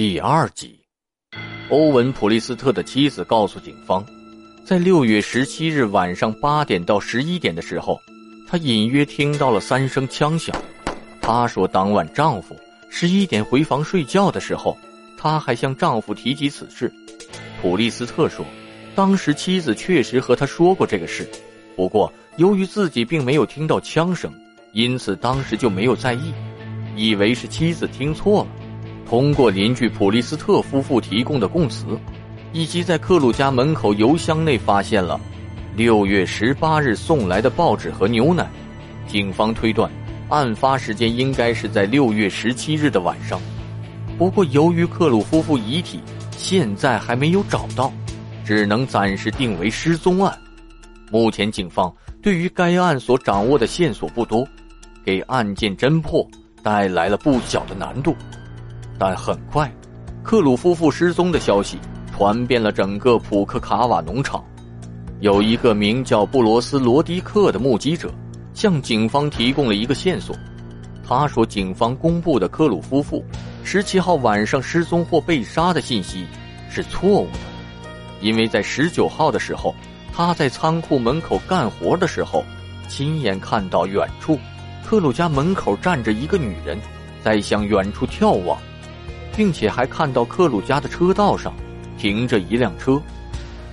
[0.00, 0.80] 第二集，
[1.68, 4.02] 欧文·普利斯特的妻子告诉警方，
[4.64, 7.98] 在六月十七日晚上八点到十一点的时候，
[8.48, 10.56] 她隐约听到了三声枪响。
[11.20, 12.56] 她说，当晚丈夫
[12.88, 14.74] 十一点回房睡觉的时候，
[15.18, 16.90] 她还向丈夫提及此事。
[17.60, 18.42] 普利斯特说，
[18.94, 21.28] 当时妻子确实和他说过这个事，
[21.76, 24.32] 不过由于自己并没有听到枪声，
[24.72, 26.32] 因此当时就没有在意，
[26.96, 28.50] 以为是妻子听错了。
[29.10, 31.98] 通过邻居普利斯特夫妇提供的供词，
[32.52, 35.20] 以及在克鲁家门口邮箱内发现了
[35.74, 38.48] 六月十八日送来的报纸和牛奶，
[39.08, 39.90] 警方推断
[40.28, 43.40] 案发时间应该是在六月十七日的晚上。
[44.16, 45.98] 不过，由于克鲁夫妇遗体
[46.36, 47.92] 现在还没有找到，
[48.44, 50.32] 只能暂时定为失踪案。
[51.10, 51.92] 目前，警方
[52.22, 54.46] 对于该案所掌握的线索不多，
[55.04, 56.24] 给案件侦破
[56.62, 58.14] 带来了不小的难度。
[59.02, 59.72] 但很快，
[60.22, 61.78] 克鲁夫妇失踪的消息
[62.14, 64.44] 传遍了整个普克卡瓦农场。
[65.20, 68.12] 有一个名叫布罗斯罗迪克的目击者，
[68.52, 70.36] 向警方提供了一个线索。
[71.02, 73.24] 他说，警方公布的克鲁夫妇
[73.64, 76.26] 十七号晚上失踪或被杀的信息
[76.68, 77.38] 是错误的，
[78.20, 79.74] 因为在十九号的时候，
[80.12, 82.44] 他在仓库门口干活的时候，
[82.86, 84.38] 亲眼看到远处
[84.84, 86.78] 克鲁家门口站着一个女人，
[87.22, 88.58] 在向远处眺望。
[89.36, 91.52] 并且还看到克鲁家的车道上
[91.98, 93.00] 停着一辆车，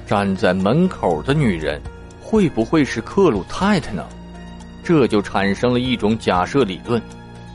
[0.06, 1.82] 站在门口的女人
[2.22, 4.06] 会不会是克鲁太太呢？
[4.84, 7.02] 这就产生了一种假设理论：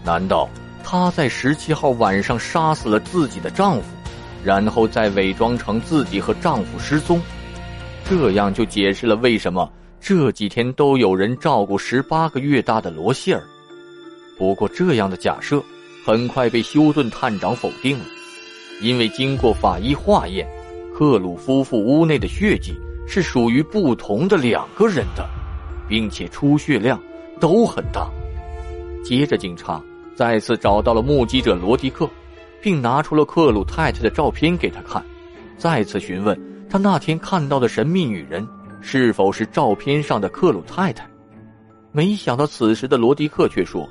[0.04, 0.48] 难道
[0.84, 3.84] 她在十七号晚上杀死了自己的丈夫，
[4.44, 7.20] 然后再伪装成自己和丈夫失踪？
[8.04, 13.42] 这样就解释了为什么这几天都有人照顾十八个月大的罗希尔。
[14.36, 15.62] 不过，这样的假设。
[16.04, 18.04] 很快被休顿探长否定了，
[18.80, 20.44] 因为经过法医化验，
[20.92, 22.74] 克鲁夫妇屋内的血迹
[23.06, 25.24] 是属于不同的两个人的，
[25.88, 27.00] 并且出血量
[27.38, 28.10] 都很大。
[29.04, 29.80] 接着，警察
[30.16, 32.08] 再次找到了目击者罗迪克，
[32.60, 35.04] 并拿出了克鲁太太的照片给他看，
[35.56, 36.36] 再次询问
[36.68, 38.44] 他那天看到的神秘女人
[38.80, 41.08] 是否是照片上的克鲁太太。
[41.92, 43.88] 没想到，此时的罗迪克却说。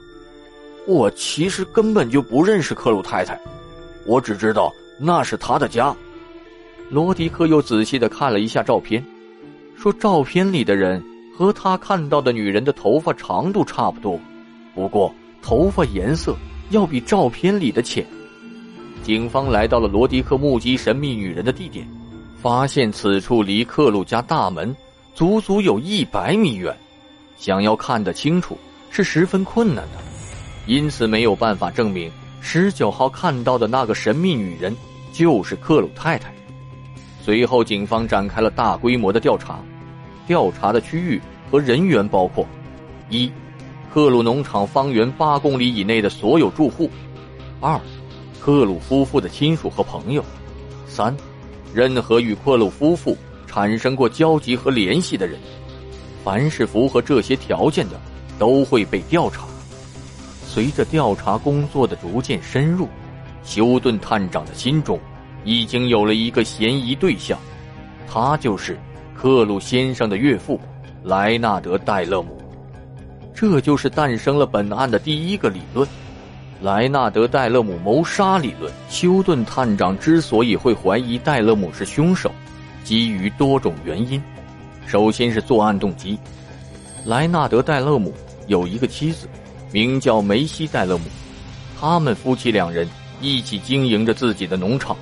[0.87, 3.39] 我其实根本就不认识克鲁太太，
[4.05, 5.95] 我只知道那是他的家。
[6.89, 9.03] 罗迪克又仔细的看了一下照片，
[9.77, 11.01] 说照片里的人
[11.37, 14.19] 和他看到的女人的头发长度差不多，
[14.75, 16.35] 不过头发颜色
[16.71, 18.05] 要比照片里的浅。
[19.03, 21.87] 警方来到了罗迪克目击神秘女人的地点，
[22.41, 24.75] 发现此处离克鲁家大门
[25.13, 26.75] 足足有一百米远，
[27.37, 28.57] 想要看得清楚
[28.89, 30.10] 是十分困难的。
[30.65, 34.75] 因此没有办法证明十九号看到的那个神秘女人
[35.11, 36.33] 就是克鲁太太。
[37.23, 39.59] 随后，警方展开了大规模的调查，
[40.25, 42.47] 调查的区域和人员包括：
[43.09, 43.31] 一、
[43.93, 46.89] 克鲁农场方圆八公里以内的所有住户；
[47.59, 47.79] 二、
[48.39, 50.23] 克鲁夫妇的亲属和朋友；
[50.87, 51.15] 三、
[51.73, 55.37] 任何与克鲁夫妇产生过交集和联系的人。
[56.23, 57.99] 凡是符合这些条件的，
[58.39, 59.43] 都会被调查。
[60.53, 62.89] 随着调查工作的逐渐深入，
[63.41, 64.99] 休顿探长的心中
[65.45, 67.39] 已经有了一个嫌疑对象，
[68.05, 68.77] 他就是
[69.15, 70.59] 克鲁先生的岳父
[71.03, 72.37] 莱纳德·戴勒姆。
[73.33, 75.87] 这就是诞生了本案的第一个理论——
[76.61, 78.69] 莱纳德·戴勒姆谋杀理论。
[78.89, 82.29] 休顿探长之所以会怀疑戴勒姆是凶手，
[82.83, 84.21] 基于多种原因。
[84.85, 86.19] 首先是作案动机，
[87.05, 88.13] 莱纳德·戴勒姆
[88.47, 89.29] 有一个妻子。
[89.71, 91.05] 名叫梅西戴勒姆，
[91.79, 92.87] 他们夫妻两人
[93.21, 94.97] 一起经营着自己的农场。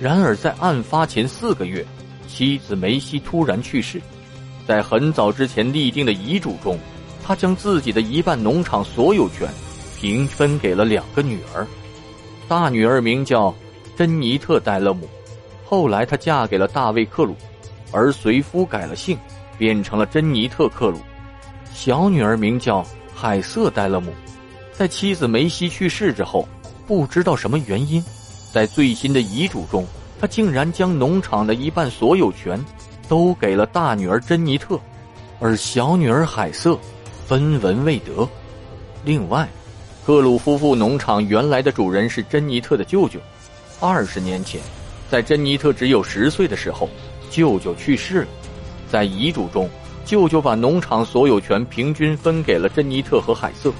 [0.00, 1.84] 然而，在案发前四个月，
[2.28, 4.00] 妻子梅西突然去世。
[4.66, 6.78] 在很早之前立定的遗嘱中，
[7.24, 9.48] 他将自己的一半农场所有权
[9.98, 11.66] 平分给了两个女儿。
[12.46, 13.52] 大女儿名叫
[13.96, 15.08] 珍妮特戴勒姆，
[15.64, 17.34] 后来她嫁给了大卫克鲁，
[17.90, 19.18] 而随夫改了姓，
[19.58, 21.00] 变成了珍妮特克鲁。
[21.72, 22.86] 小女儿名叫。
[23.18, 24.12] 海瑟戴勒姆，
[24.74, 26.46] 在妻子梅西去世之后，
[26.86, 28.04] 不知道什么原因，
[28.52, 29.86] 在最新的遗嘱中，
[30.20, 32.62] 他竟然将农场的一半所有权
[33.08, 34.78] 都给了大女儿珍妮特，
[35.40, 36.78] 而小女儿海瑟
[37.26, 38.28] 分文未得。
[39.02, 39.48] 另外，
[40.04, 43.18] 克鲁夫妇农场原来的主人是珍妮特的舅舅。
[43.80, 44.60] 二十年前，
[45.10, 46.86] 在珍妮特只有十岁的时候，
[47.30, 48.28] 舅舅去世了，
[48.90, 49.70] 在遗嘱中。
[50.06, 53.72] 舅舅把农场所有权平均分给了珍妮特和海瑟。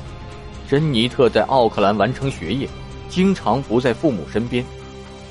[0.69, 2.69] 珍妮特在奥克兰完成学业，
[3.09, 4.63] 经常不在父母身边。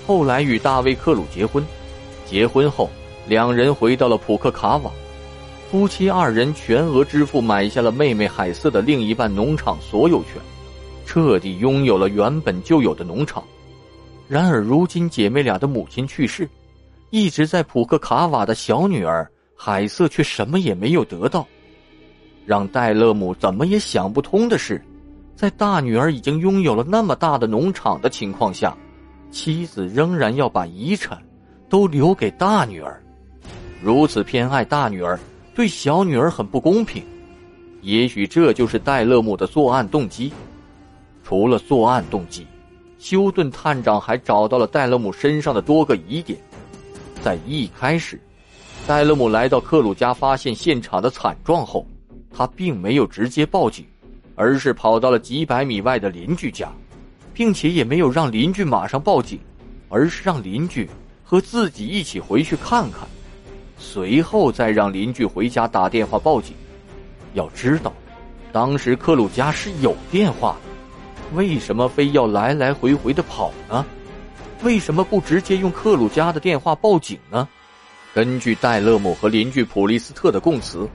[0.07, 1.63] 后来与大卫·克鲁结婚。
[2.25, 2.89] 结婚后，
[3.27, 4.91] 两人回到了普克卡瓦。
[5.69, 10.41] 夫妻二人全额支付买下了妹妹海瑟的另一半农场所有权，
[11.05, 13.43] 彻底拥有了原本就有的农场。
[14.29, 16.49] 然而，如今姐妹俩的母亲去世，
[17.09, 21.47] 一直在普克卡瓦的小女儿海瑟却什么也没有得到。
[22.45, 24.79] 让戴勒姆怎么也想不通的是，
[25.35, 28.77] 在大女儿已经拥有了那么大的农场的情况下，
[29.31, 31.21] 妻子仍然要把遗产
[31.67, 33.01] 都留给大女儿，
[33.81, 35.19] 如此偏爱大女儿。
[35.55, 37.01] 对小女儿很不公平，
[37.81, 40.31] 也许这就是戴勒姆的作案动机。
[41.23, 42.45] 除了作案动机，
[42.99, 46.37] 休顿探长还找到了戴勒姆身上的多个疑点。
[47.23, 48.19] 在一开始，
[48.87, 51.83] 戴勒姆来到克鲁家发现现场的惨状后，
[52.31, 53.83] 他并没有直接报警，
[54.35, 56.71] 而是跑到了几百米外的邻居家，
[57.33, 59.39] 并且也没有让邻居马上报警，
[59.89, 60.87] 而是让邻居
[61.23, 63.07] 和自己一起回去看看。
[63.79, 66.53] 随后再让邻居回家打电话报警。
[67.33, 67.91] 要知道，
[68.51, 73.83] 当时克鲁家是有电话的，为什么非要来来回回的跑呢？
[74.61, 77.49] 为什么不直接用克鲁家的电话报警呢？
[78.15, 80.87] 根据戴勒姆和邻居普利斯特的供词，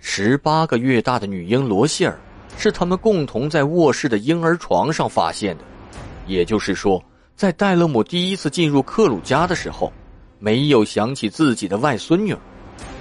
[0.00, 2.18] 十八个月大的女婴罗谢尔
[2.58, 5.62] 是他们共同在卧室的婴儿床上发现的。
[6.26, 7.00] 也就是说，
[7.36, 9.92] 在戴勒姆第一次进入克鲁家的时候。
[10.40, 12.36] 没有想起自己的外孙女，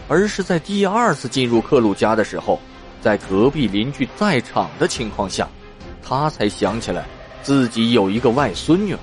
[0.08, 2.60] 而是在第二次进入克鲁家的时候，
[3.02, 5.50] 在隔壁邻居在场的情况下，
[6.04, 7.04] 他才想起来
[7.42, 8.96] 自己有一个外孙女。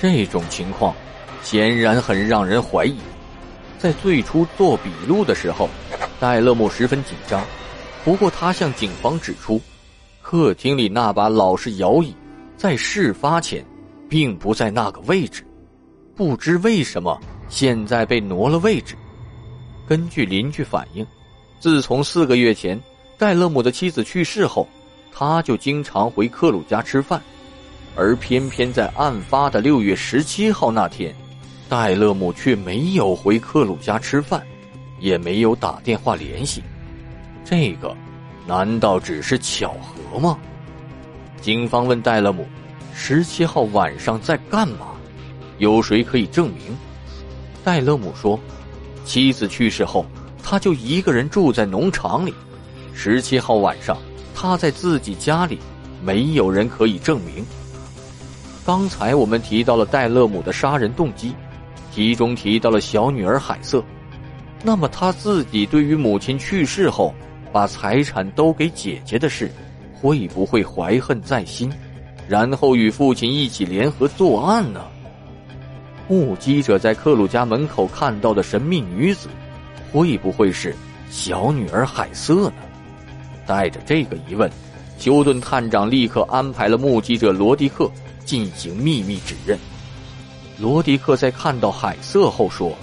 [0.00, 0.94] 这种情况
[1.42, 2.96] 显然很让人怀疑。
[3.78, 5.68] 在最初做笔录的时候，
[6.18, 7.42] 戴勒姆十分紧张。
[8.04, 9.60] 不过他向警方指出，
[10.20, 12.14] 客厅里那把老式摇椅
[12.56, 13.64] 在事发前
[14.08, 15.46] 并不在那个位置，
[16.16, 17.18] 不知为什么。
[17.48, 18.94] 现在被挪了位置。
[19.86, 21.06] 根据邻居反映，
[21.58, 22.78] 自从四个月前
[23.16, 24.68] 戴勒姆的妻子去世后，
[25.10, 27.22] 他就经常回克鲁家吃饭，
[27.96, 31.14] 而偏偏在案发的六月十七号那天，
[31.68, 34.42] 戴勒姆却没有回克鲁家吃饭，
[35.00, 36.62] 也没有打电话联系。
[37.44, 37.94] 这个，
[38.46, 40.38] 难道只是巧合吗？
[41.42, 42.46] 警方问戴勒姆
[42.94, 44.88] ：“十七号晚上在干嘛？
[45.58, 46.74] 有谁可以证明？”
[47.62, 48.40] 戴勒姆说
[49.04, 50.06] ：“妻子去世后，
[50.42, 52.32] 他就一个人住在农场里。
[52.94, 53.98] 十七号晚上，
[54.34, 55.58] 他在自己家里，
[56.02, 57.44] 没有人可以证明。
[58.64, 61.34] 刚才我们提到了戴勒姆的杀人动机，
[61.98, 63.82] 其中提到了小女儿海瑟。
[64.62, 67.12] 那么他自己对于母亲去世后
[67.52, 69.50] 把财产都给姐姐的事，
[69.92, 71.68] 会不会怀恨在心，
[72.28, 74.80] 然后与父亲一起联合作案呢？”
[76.06, 79.28] 目击者在克鲁家门口看到的神秘女子，
[79.90, 80.72] 会不会是
[81.10, 82.62] 小女儿海瑟呢？
[83.44, 84.48] 带着这个疑问，
[84.98, 87.90] 休顿探长立刻安排了目击者罗迪克
[88.24, 89.58] 进行秘密指认。
[90.60, 92.76] 罗迪克在看到海瑟后说：“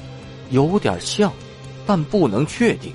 [0.49, 1.31] 有点像，
[1.85, 2.93] 但不能确定。”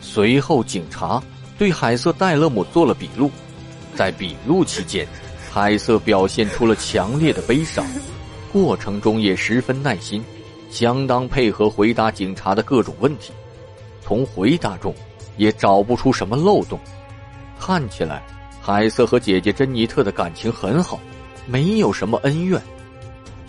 [0.00, 1.22] 随后，警察
[1.58, 3.30] 对海瑟·戴勒姆做了笔录。
[3.94, 5.06] 在笔录期间，
[5.50, 7.84] 海瑟表现出了强烈的悲伤。
[8.52, 10.24] 过程中也十分耐心，
[10.70, 13.32] 相当配合回答警察的各种问题。
[14.00, 14.94] 从回答中
[15.36, 16.78] 也找不出什么漏洞。
[17.58, 18.22] 看起来，
[18.60, 20.98] 海瑟和姐姐珍妮特的感情很好，
[21.46, 22.60] 没有什么恩怨。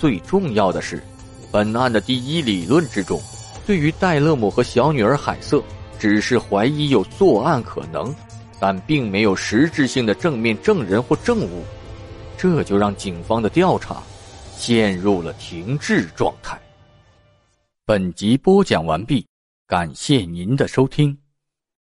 [0.06, 1.02] 最重要的是，
[1.52, 3.20] 本案的第一理论之中，
[3.66, 5.64] 对于戴勒姆和小女儿海瑟，
[5.98, 8.14] 只是怀疑有作案可能，
[8.60, 11.64] 但并没有实质性的正面证人或证物，
[12.38, 13.98] 这就让警方的调查。
[14.56, 16.56] 陷入了停滞状态。
[17.84, 19.26] 本集播讲完毕，
[19.66, 21.18] 感谢您的收听。